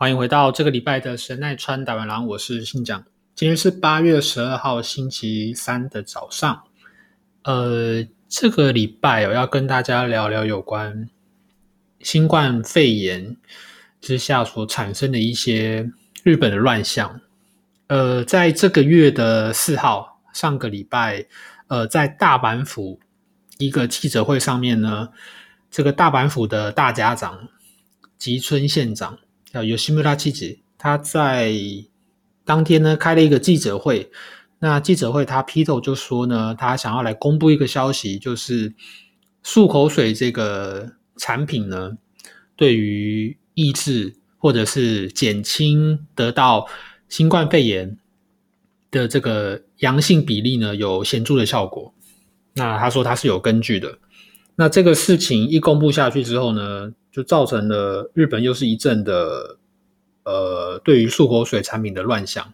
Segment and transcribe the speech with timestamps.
[0.00, 3.04] 欢迎回到这个礼拜的神奈川打完狼，我是信长。
[3.34, 6.62] 今天是八月十二号星期三的早上。
[7.42, 11.10] 呃，这个礼拜我要跟大家聊聊有关
[12.00, 13.36] 新冠肺炎
[14.00, 15.90] 之下所产生的一些
[16.22, 17.20] 日本的乱象。
[17.88, 21.26] 呃，在这个月的四号，上个礼拜，
[21.66, 22.98] 呃，在大阪府
[23.58, 25.10] 一个记者会上面呢，
[25.70, 27.50] 这个大阪府的大家长
[28.16, 29.18] 吉村县长。
[29.52, 31.52] 叫 Yoshimura 七子，他在
[32.44, 34.10] 当天呢开了一个记者会。
[34.60, 38.74] 那记者会他劈头就说呢，他想要来公布一个消息，就是
[39.42, 41.96] 漱口水这个产品呢，
[42.56, 46.68] 对于抑制或者是减轻得到
[47.08, 47.96] 新冠肺炎
[48.90, 51.94] 的这个阳性比例呢，有显著的效果。
[52.52, 53.98] 那他说他是有根据的。
[54.60, 56.92] 那这个事情一公布下去之后呢？
[57.10, 59.56] 就造成了日本又是一阵的，
[60.24, 62.52] 呃，对于漱口水产品的乱象。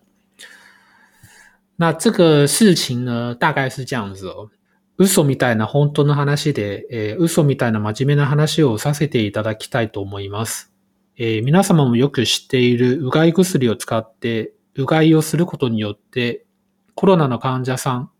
[1.75, 4.51] 那这个事情呢，大概是这样子哦。
[4.99, 10.73] 嘘みたいな本当の話で、え、嘘みたいな真面目な話をさせていただきたいと思います。
[11.17, 16.47] え、皆様もよく知っているうがい薬を使ってうがいをすることによって
[16.95, 18.11] コロナの患者さん、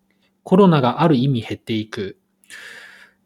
[0.43, 2.19] コロナがある意味減っていく。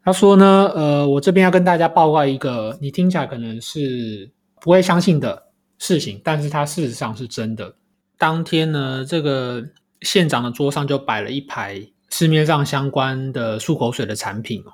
[0.04, 4.30] 他说呢，呃，我这边要跟大家报告一个你听起来可能是
[4.62, 5.48] 不会相信的
[5.80, 7.76] 事情，但是它事实上是真的。
[8.18, 9.64] 当天呢，这个
[10.02, 14.74] 县长的桌上就摆了一排市面上相关的漱口水的产品哦，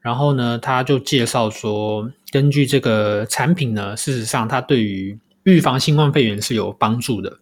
[0.00, 7.38] 然后呢，他就介绍说，根据这个产品呢，事实上它对于预防新冠肺炎是有帮助的。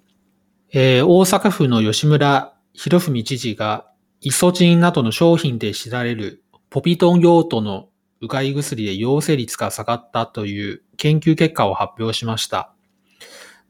[0.73, 3.85] え、大阪府の吉村博文知事が
[4.21, 7.89] イソジンなどの商品で知られる ポピドン用途の
[8.21, 12.75] うがい薬で陽性率が下がったという研究結果を発表しました。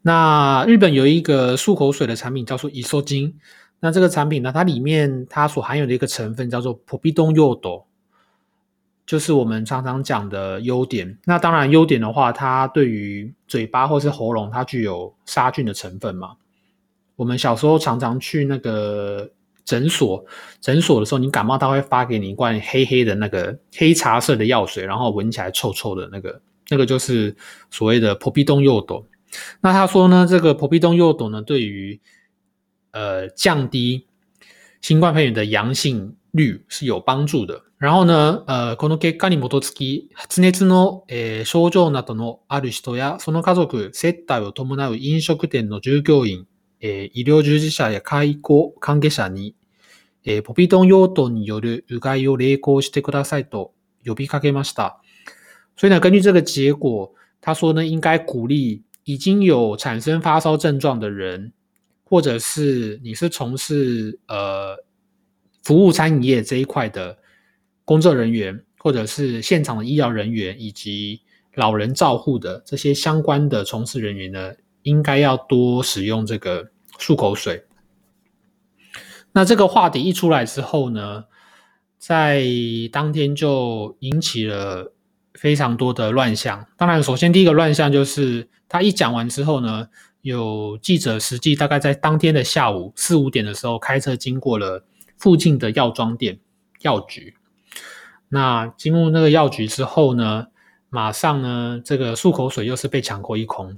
[0.03, 3.35] 那日本有一个漱口水的产品叫做乙索金，
[3.81, 7.85] 那这个产品呢，它里面它所含有的一个成分叫做ポピドン用途，
[9.05, 11.19] 就是我们常常讲的优点。
[11.25, 16.37] 那当然优点的话，它对于嘴巴或是喉咙，它具有杀菌的成分嘛。
[17.17, 19.31] 我们小时候常常去那个。
[19.71, 20.25] 诊所
[20.61, 27.35] 诊所的时候，你感冒他会发给你一罐黑黑的那个黑茶色的药水，然后闻起来臭臭的那个，那个就是
[27.69, 29.07] 所谓的破壁洞诱斗。
[29.61, 32.01] 那他说呢，这个破壁洞诱斗呢，对于
[32.93, 34.07] 呃降低
[34.81, 37.63] 新冠肺炎的阳性率是有帮助的。
[37.79, 41.03] 然后呢，呃，この結果に基づき発熱の
[41.45, 46.47] 症状などのある人やその家族、接待を伴う飲食店の従業員。
[46.79, 49.55] え医療従事者や介護関係者に、
[50.25, 53.73] えポピドン用途によるうがいを励行してくださいと
[54.05, 55.01] 呼びかけました。
[55.77, 61.53] 所以呢，根据这个结果，他说呢，应该鼓励已经有产生发烧症状的人，
[62.05, 64.77] 或者是你是从事呃
[65.63, 67.19] 服务餐饮业这一块的
[67.85, 71.21] 工作人员，或者是现场的医疗人员，以及
[71.55, 74.53] 老人照护的这些相关的从事人员呢。
[74.87, 76.65] 应该要多使用这个
[76.97, 77.61] 漱口水。
[79.34, 81.26] 那这个话题一出来之后呢，
[81.98, 82.44] 在
[82.92, 84.94] 当天就引起了
[85.34, 86.66] 非常多的乱象。
[86.78, 89.88] 当然，首先第一个乱象就是他一讲完之后呢，
[90.22, 94.84] 有记者实际大概在当天的下午四五点的时候开车经过了
[95.18, 96.40] 附近的药妆店、
[96.82, 97.36] 药局。
[98.28, 100.48] 那经过那个药局之后呢，
[100.90, 103.78] 马上呢，这个漱口水又是被抢购一空。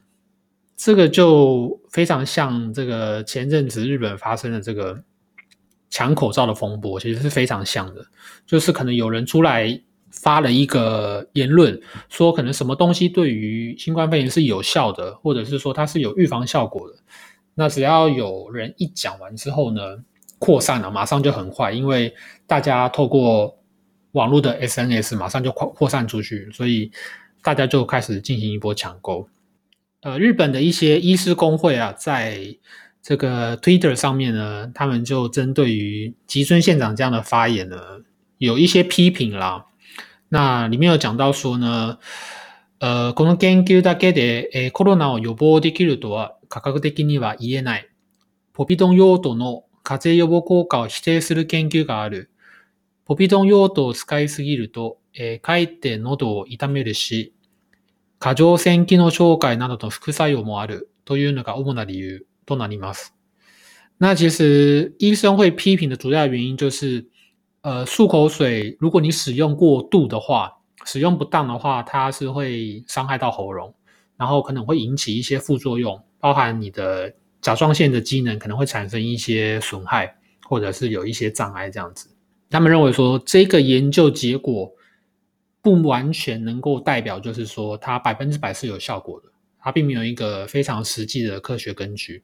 [0.75, 5.03] 这个就非常像这个前阵子日本发生的这个
[5.93, 8.03] 抢口罩的风波，其实是非常像的。
[8.47, 9.79] 就是可能有人出来
[10.09, 11.79] 发了一个言论，
[12.09, 16.95] 说可能什么东西对于新冠肺炎是有效的，或者是说它是有预防效果的。
[17.53, 19.81] 那只要有人一讲完之后呢，
[20.39, 22.11] 扩散了，马上就很快，因为
[22.47, 23.55] 大家透过
[24.13, 26.91] 网络的 SNS 马上就扩扩散出去，所以
[27.43, 29.29] 大家就开始进行一波抢购。
[30.01, 32.57] 呃，日本的一些医师工会啊，在
[33.03, 37.77] 这个 Twitter 上面呢，他们就针对于吉村县长这样的发言呢，
[38.37, 39.65] 有一些批评啦。
[40.29, 41.97] 那里面有讲到说呢，
[42.79, 47.89] 呃，この研究だけで、え、コロナを予防できるとは科学的には言えない。
[48.53, 52.29] ポピドン用途の風邪予防効果を否定する研究がある。
[53.03, 57.33] ポピドン用途を使いすぎると、えかえって喉を痛めるし、
[58.17, 63.08] 過剰線機能障害などの副作用もあるというのが主な理由となります。
[63.98, 67.06] 那其实医生会批评的主要原因就是，
[67.62, 70.52] 呃，漱口水如果你使用过度的话，
[70.84, 73.74] 使用不当的话，它是会伤害到喉咙，
[74.16, 80.16] 然后可能会引起一些副作用，包含你的甲状腺的机能可能会产生一些损害，
[80.48, 82.08] 或者是有一些障碍这样子。
[82.50, 84.72] 他们认为说这个研究结果。
[85.60, 89.28] 不完全能够代表，就是说它百分之百是有效果的，
[89.58, 92.22] 它并没有一个非常实际的科学根据。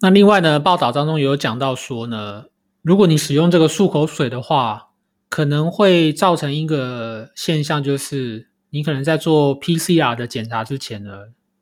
[0.00, 2.44] 那另外呢，报道当中有讲到说呢，
[2.82, 4.90] 如果你使用这个漱口水的话，
[5.28, 11.10] 可能会造成一个现象，就是你可能在做 PCR 的检查之前呢，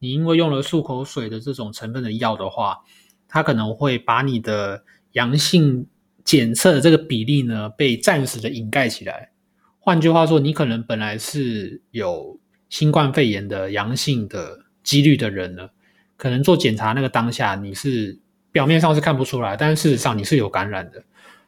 [0.01, 2.81] 你因为用了漱口水的这种成分的药的话，
[3.29, 4.83] 它可能会把你的
[5.13, 5.87] 阳性
[6.25, 9.31] 检测的这个比例呢，被暂时的掩盖起来。
[9.79, 15.69] 换句话说，你可能本来是有新冠肺炎的阳性的几率的人呢，
[16.17, 18.21] 可能做检查那个当下你是
[18.54, 21.04] 表面上是看不出来，但是事实上你是有感染的。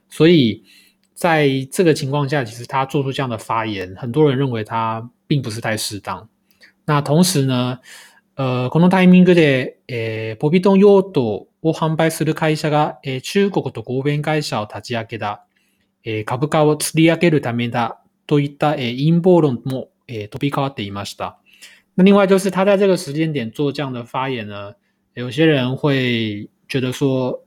[0.09, 0.63] 所以
[1.13, 6.27] 在这个情况下，其实他做出这样的发言，很多人认为他并不是太适当。
[6.85, 7.79] 那同时呢，
[8.35, 15.45] 呃，このタイミングで、え、ポビトン用途を販売する会社が、え、中国と合弁会社を立ち上げた、
[16.03, 17.97] え、株価を釣り上げるためだ。
[18.27, 21.39] といった诶阴謀論も诶飛び交っていました。
[21.95, 24.73] 那另外就是他在这个时间点做这样的发言呢，
[25.15, 27.44] 有些人会 觉得说，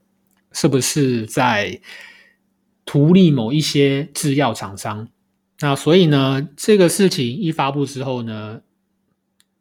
[0.52, 1.80] 是不是在
[2.84, 5.08] 图利某一些制药厂商？
[5.60, 8.60] 那所以呢，这个事情一发布之后呢，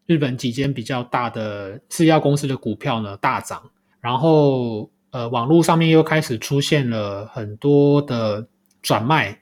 [0.05, 8.47] 日本几间比较大的制药公司的股票呢大涨，然后呃，网络上面又开始出现了很多的
[8.81, 9.41] 转卖。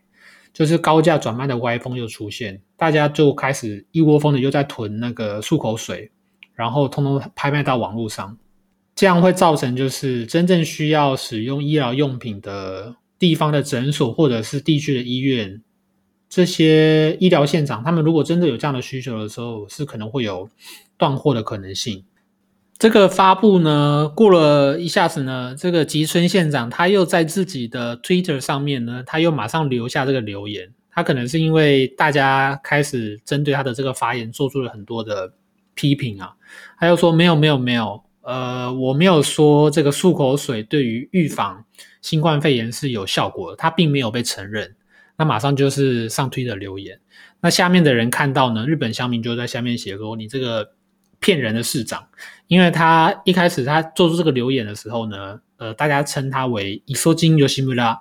[0.53, 6.11] 就是高价转卖的歪风又出现，大家就开始一窝蜂的又在囤那个漱口水，
[6.55, 8.35] 然后通通拍卖到网络上，
[8.97, 15.61] 这样会造成就是真正需要使用医疗用品的地方的诊所或者是地区的医院，
[16.27, 20.49] 这些医疗现场，他们如果真的有这样的需求的时候，是可能会有
[20.97, 22.03] 断货的可能性。
[22.79, 30.73] 这个发布呢，过了一下子呢，这个吉村县长他又在自己的 Twitter 上面呢，他又马上留下这个留言。
[30.89, 35.31] 他可能是因为大家开始针对他的这个发言做出了很多的
[35.75, 36.33] 批评啊，
[36.79, 41.63] 他又说没有没有没有，呃，我没有说这个漱口水对于预防
[42.01, 44.75] 新冠肺炎是有效果的，他并没有被承认。
[45.17, 46.99] 那马上就是上推的留言，
[47.39, 50.73] 那下面的人看到呢，日本乡民就在下面写说你这个。
[51.19, 52.07] 骗人的市长，
[52.45, 57.99] 因为他一开始他做出这个留言的时候呢，呃，大家称他为伊索金尤西姆拉，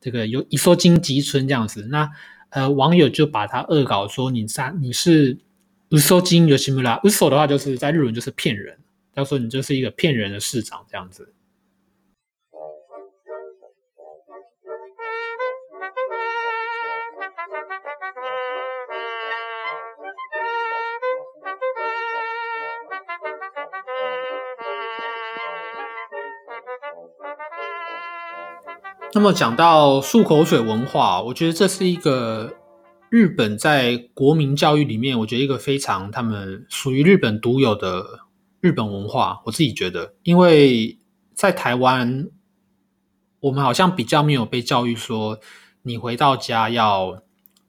[0.00, 2.10] 这个有伊索金吉村这样子，那
[2.48, 5.36] 呃网友就把他恶搞说你三你是
[5.90, 8.78] 伊索金尤西姆拉，伊索的话就是在日文就是骗人，
[9.14, 11.34] 他说你就是一个骗人的市长这样子。
[29.16, 32.52] 那么讲到漱口水文化，我觉得这是一个
[33.10, 38.23] 日本在国民教育里面，我觉得一个非常他们属于日本独有的
[38.64, 39.42] 日本文化。
[39.44, 40.96] 我自己觉得，因为
[41.34, 42.30] 在台湾，
[43.40, 45.38] 我们好像比较没有被教育说，
[45.82, 47.22] 你回到家要，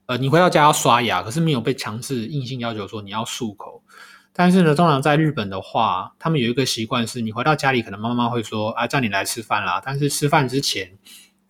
[0.05, 3.83] 呃，你回到家要刷牙，可是没有被强制硬性要求说你要漱口。
[4.31, 10.97] 但是呢，通常在日本的话，他们有一个习惯是，你回到家里，可能妈妈会说啊，叫你来吃饭啦，但是吃饭之前。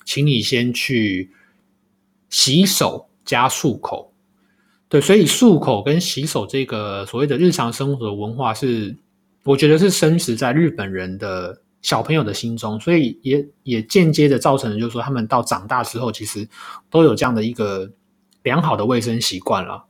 [0.08, 1.32] 请你先去
[2.30, 4.14] 洗手加漱口，
[4.88, 9.00] 对，所以漱口跟洗手这个所谓的日常生活的文化是，
[9.46, 16.50] 我觉得是深植在日本人的小朋友的心中，所以也也间接的造成了，就是说他们到长大之后，其实
[16.90, 17.90] 都有这样的一个
[18.44, 19.86] 良好的卫生习惯了。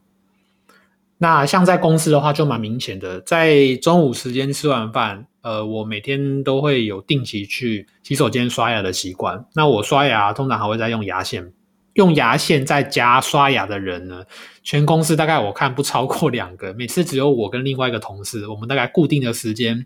[1.17, 5.25] 那像在公司的话，就蛮明显的，在中午时间吃完饭。
[5.41, 9.45] 呃，我每天都会有定期去洗手间刷牙的习惯。
[9.53, 11.53] 那我刷牙通常还会再用牙线
[11.95, 14.23] 用牙线在家刷牙的人呢，
[14.63, 16.73] 全公司大概我看不超过两个。
[16.73, 19.85] 每次只有我跟另外一个同事，我们大概固定的时间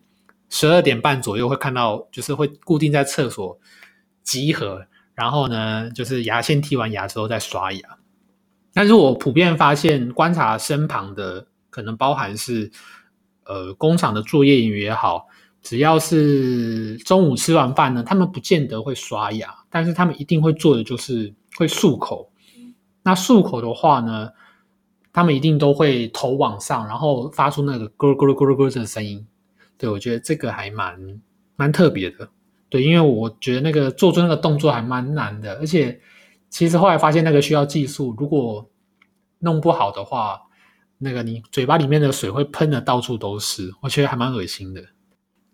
[0.50, 3.60] 十二点半左右会看到，就是会固定在厕所
[4.24, 7.82] 集合，然后呢，就是牙线剔完牙之后再刷牙。
[8.74, 12.72] 但是我普遍发现，观察身旁的可能包含是
[13.46, 15.28] 呃工厂的作业员也好，
[15.62, 21.33] 只要是中午吃完饭呢，他们不见得会刷牙，但是他们一定会做的就是。
[21.57, 22.31] 会漱口，
[23.03, 24.29] 那漱口的话呢，
[25.11, 29.27] 他们一定都会头往上，然后发出那个咕噜咕噜咕噜咕噜的声音。
[29.77, 31.19] 对我觉得这个还蛮
[31.57, 32.29] 蛮特别的。
[32.69, 35.99] 对，因为我觉得那个做出那个动作还蛮难的，而且
[36.49, 38.69] 其实后来发现那个需要技术，如果
[39.39, 40.43] 弄不好的话，
[40.99, 44.81] 那个你嘴巴里面的水会喷的到处都是，我觉得还蛮恶心的。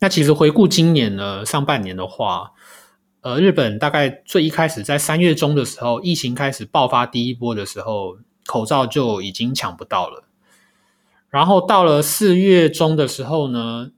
[0.01, 2.51] 那其实回顾今年呢，上半年的话。
[3.25, 10.25] 呃，日本大概最一开始在三月中的时候，疫情开始爆发第一波的时候，口罩就已经抢不到了。
[11.31, 13.89] 然后到了四月中的时候呢，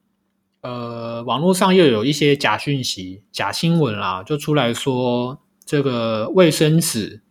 [0.62, 7.22] 呃，网络上又有一些假讯息、假新闻啦，就出来说这个卫生纸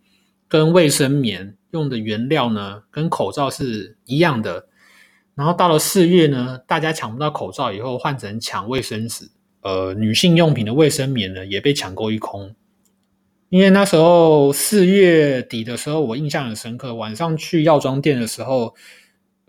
[0.48, 4.66] 跟卫生棉用的原料呢，跟口罩是一样的。
[5.34, 9.30] 然后到了四月呢，大家抢不到口罩以后，换成抢卫生纸。
[9.66, 12.54] 呃，女性用品的卫生棉呢也被抢购一空，
[13.48, 16.94] 因为那时候四月底的时候，我印象很深刻。
[16.94, 18.76] 晚上去药妆店的时候，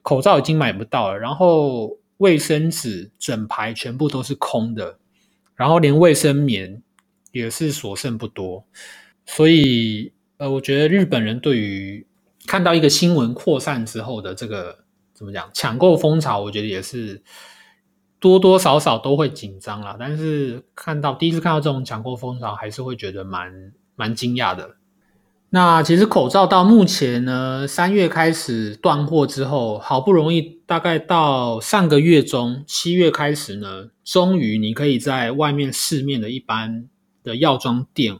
[0.02, 4.98] 口罩已经买不到了，然后卫生纸整排全部都是空的，
[5.56, 6.82] 然后连卫生棉
[7.32, 8.66] 也是所剩不多。
[9.28, 12.08] 所以，呃，我觉得日本人对于
[12.48, 14.80] 看到一个新闻扩散之后的这个
[15.14, 17.22] 怎么讲抢购风潮，我觉得也是。
[18.20, 24.76] 多多少少都会紧张啦，但是看到第一次看到这种抢购风潮，还是会觉得蛮蛮惊讶的。
[25.52, 36.90] 那其实口罩到目前呢，三月开始断货之后，好不容易大概到上个月中七月开始呢，终于你可以在外面市面的一般
[37.24, 38.18] 的药妆店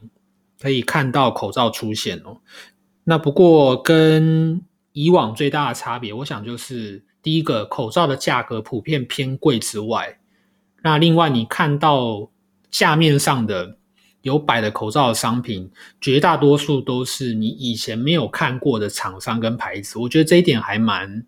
[0.60, 2.38] 可以看到口罩出现哦。
[3.02, 4.62] 那不过跟
[4.92, 7.07] 以往最大的差别，我想就是。
[7.28, 10.18] 第一个口罩的价格普遍偏贵之外，
[10.82, 12.30] 那另外你看到
[12.70, 13.76] 架面上的
[14.22, 15.70] 有摆的口罩的商品，
[16.00, 21.26] 绝大多数都是你以前没有看过的厂商跟牌子，我觉得这一点还蛮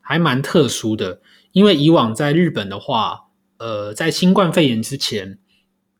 [0.00, 1.20] 还蛮特殊的。
[1.52, 5.38] 因为以往在日本的话，呃，在新冠肺炎之前，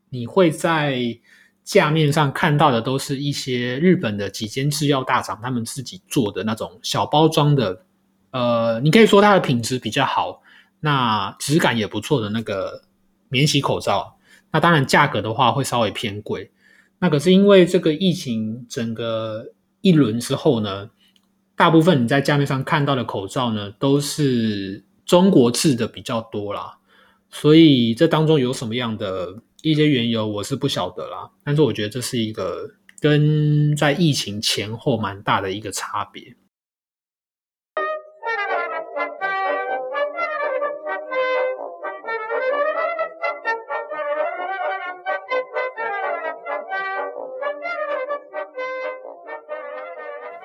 [0.08, 1.20] 你会在
[1.62, 7.84] 架面上看到的都是一些日本的几间制药大厂他们自己做的那种小包装的。
[8.30, 10.42] 呃，你可以说它的品质比较好，
[10.80, 12.82] 那质感也不错的那个
[13.28, 14.16] 免洗口罩，
[14.52, 16.50] 那当然价格的话会稍微偏贵。
[17.00, 20.90] 那可是因为这个疫情整个一轮之后呢，
[21.56, 26.78] 大部分你在架面上看到的口罩呢，都是中国制的比较多啦。
[27.30, 31.30] 所以这当中有什么样的一些缘由，我是不晓得啦。
[31.42, 32.68] 但是我觉得这是一个
[33.00, 36.36] 跟在疫情前后蛮大的一个差别。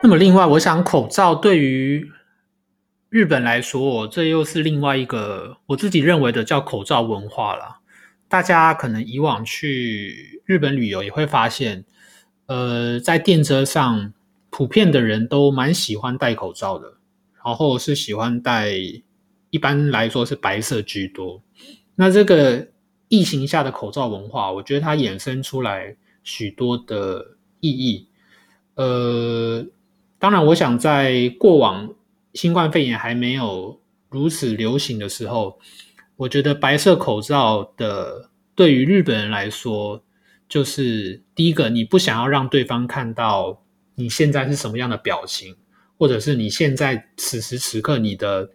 [0.06, 2.12] 那么，另外，我想口罩对于
[3.10, 7.80] 日本来说，这又是另外一个我自己认为的叫口罩文化了。
[8.28, 11.86] 大家可能以往去日本旅游也会发现，
[12.46, 14.14] 呃，在电车上，
[14.52, 16.98] 普遍的人都蛮喜欢戴口罩的，
[17.44, 18.76] 然后是喜欢戴，
[19.50, 21.42] 一般来说是白色居多。
[21.96, 22.68] 那这个
[23.08, 28.08] 疫情下的口罩文化，我觉得它衍生出来许多的意义，
[28.76, 29.66] 呃。
[30.26, 31.88] 当然，我想在过往
[32.34, 33.80] 新冠肺炎还没有
[34.10, 35.60] 如此流行的时候，
[36.16, 40.04] 我觉得白色口罩的对于日本人来说，
[40.50, 43.62] 就是第一个，你不想要让对方看到
[43.94, 45.56] 你现在是什么样的表情，
[46.00, 48.50] 或者是你现在此时此刻你的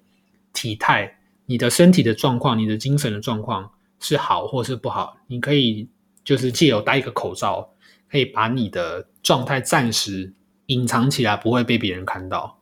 [0.52, 5.88] 体态、你的身体的状况、你的精神的状况是好或是不好，你可以
[6.24, 7.70] 就是借由戴一个口罩，
[8.10, 10.34] 可以把你的状态暂时。
[10.70, 12.56] 隐藏起来不会被别人看到，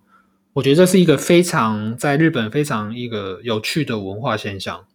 [0.54, 4.86] 我觉得这是一个非常在日本非常一个有趣的文化现象，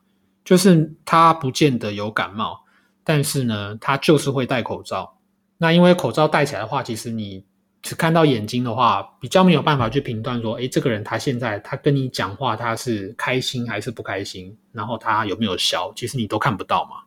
[0.43, 2.61] 就是他不见得有感冒，
[3.03, 5.15] 但是呢，他就是会戴口罩。
[5.59, 7.45] 那因为口罩戴起来的话，其实你
[7.83, 16.97] 只看到眼睛的话，比较没有办法去评断说，诶，这个人他现在他跟你讲话，他是开心还是不开心，然后他有没有笑，其实你都看不到嘛。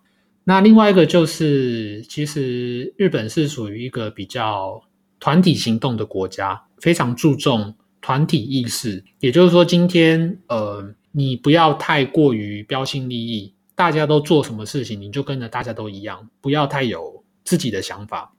[0.44, 4.80] 那另外一个就是，其实日本是属于一个比较。
[5.18, 9.04] 团体行动的国家，非常注重团体意识。
[9.20, 18.32] 也就是说，今天呃，你不要太过于标新立异，大家都做什么事情，你就跟着大家都一样，不要太有自己的想法。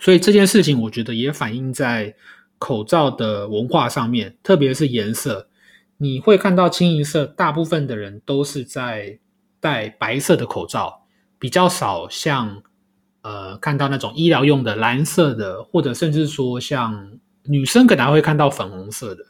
[0.00, 2.14] 所以这件事情，我觉得也反映在
[2.58, 5.48] 口罩的文化上面，特别是颜色。
[5.96, 9.18] 你会看到清一色，大部分的人都是在
[9.60, 11.02] 戴白色的口罩，
[11.38, 12.62] 比较少像
[13.24, 19.24] 呃看到那种医疗用的蓝色的，或者甚至说像女生可能会看到粉红色的，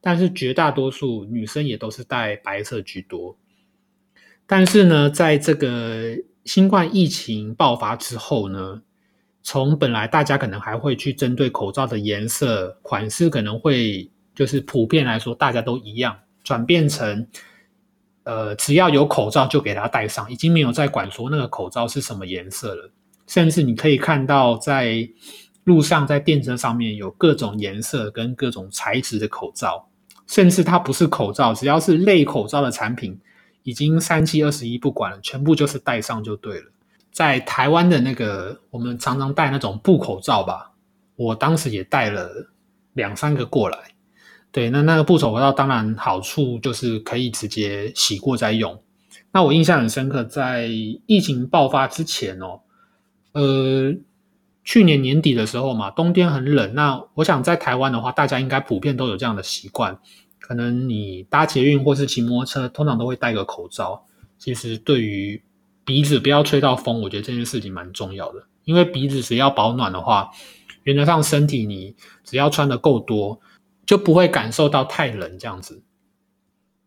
[0.00, 3.36] 但是绝大多数女生也都是戴白色居多。
[4.46, 8.82] 但是呢，在这个新冠疫情爆发之后呢，
[9.42, 14.10] 从本来大家可能还会去针对口罩的颜色、款式，可能会。
[14.34, 17.26] 就是普遍来说，大家都一样，转变成，
[18.22, 22.88] 呃，只要有口罩就给他戴上，已经没有再管说那个口罩是什么颜色了。
[23.28, 25.08] 甚至你可以看到，在
[25.62, 29.88] 路上、在电车上面有各种颜色跟各种材质的口罩，
[30.26, 33.20] 甚至它不是口罩，只要是类口罩的产品，
[33.62, 36.72] 已经三七二十一不管了，全部就是戴上就对了。
[37.12, 40.72] 在台湾的那个，我们常常戴那种布口罩吧，
[41.16, 42.50] 我当时也戴了
[42.94, 43.78] 两三个过来。
[44.50, 48.82] 对，那那个布口罩当然好处就是可以直接洗过再用。
[49.32, 50.66] 那我印象很深刻，在
[51.06, 52.60] 疫情爆发之前哦，
[53.38, 53.94] 呃，
[54.64, 56.74] 去年年底的时候嘛，冬天很冷。
[56.74, 59.98] 那我想在台湾的话，大家应该普遍都有这样的习惯，
[60.40, 64.04] 可能你搭捷运或是骑摩托车，通常都会戴个口罩。
[64.38, 65.42] 其实对于
[65.84, 70.30] 鼻子不要吹到风，我觉得这件事情蛮重要的，因为鼻子只要保暖的话，
[70.82, 73.40] 原则上身体你只要穿的够多。
[73.88, 75.82] 就不会感受到太冷这样子。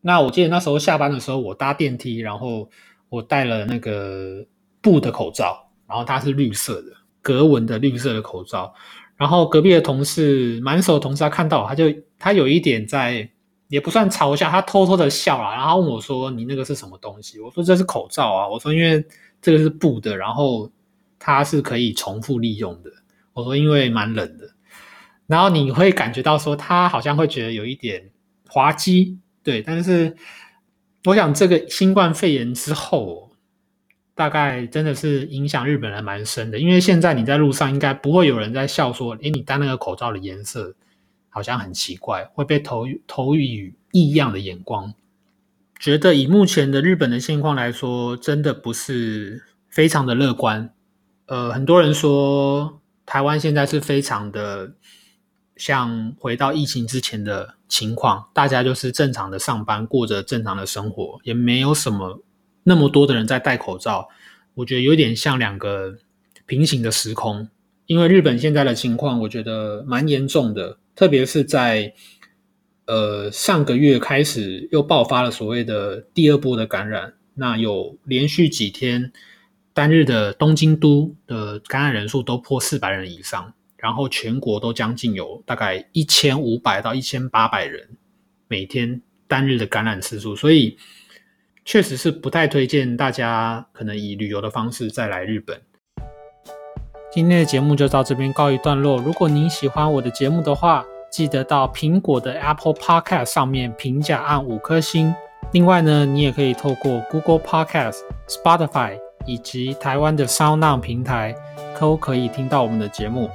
[0.02, 2.70] 那我记得那时候下班的时候，我搭电梯，然后
[3.10, 4.46] 我戴了那个
[4.82, 8.74] 布的口罩，然后它是绿色的格纹的绿色的口罩。
[9.18, 13.30] 然后隔壁的同事，满手同事他看到，他就他有一点在，
[13.68, 19.06] 也不算嘲笑，他偷偷的笑了，然后问我说：“你那个是什么东西？”我说：“这是口罩啊。”我说：“因为
[19.42, 20.72] 这个是布的，然后
[21.20, 22.90] 它是可以重复利用的。”
[23.34, 24.50] 我说：“因为蛮冷的。”
[25.28, 28.10] 然后你会感觉到说，他好像会觉得有一点
[28.50, 29.62] 滑稽，对。
[29.62, 30.16] 但是
[31.06, 33.31] 我想，这个新冠肺炎之后，
[34.22, 36.60] 大概真的是影响日本人蛮深的。
[36.60, 40.76] 因为现在你在路上，应该不会有人在笑说，诶，你戴那个口罩的颜色
[41.30, 44.94] 好像很奇怪，会被投投以异样的眼光。
[45.80, 50.72] 觉得以目前的日本的现况来说，真的不是非常的乐观。
[51.26, 54.74] 呃，很多人说台湾现在是非常的。
[55.58, 62.24] 像回到疫情之前的情况，大家就是正常的上班，过着正常的生活，也没有什么
[62.64, 64.10] 那么多的人在戴口罩。
[64.54, 65.98] 我觉得有点像两个
[66.46, 67.50] 平行的时空。
[67.86, 71.94] 因为日本现在的情况，我觉得蛮严重的，特别是在
[72.86, 79.12] 呃上个月开始又爆发了所谓的第二波的感染，那有连续几天
[79.74, 83.54] 单日的东京都的感染人数都破四百人以上。
[83.78, 87.90] 然后全国都将近有大概一千五百到一千八百人
[88.48, 90.78] 每天单日的感染次数，所以
[91.72, 95.58] 确实是不太推荐大家可能以旅游的方式再来日本。
[97.10, 98.98] 今天的节目就到这边告一段落。
[98.98, 105.16] 如果您喜欢我的节目的话，记得到苹果的 Apple Podcast 上面评价按五颗星。
[105.54, 111.34] 另外呢，你也可以透过 Google Podcast、Spotify 以及台湾的 SoundOn 平台
[111.80, 113.30] 都可以听到我们的节目。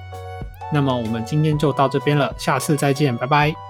[0.70, 3.65] 那么我们今天就到这边了，下次再见，拜拜。